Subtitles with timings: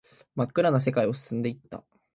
[0.35, 1.83] 真っ暗な世界を進んでいった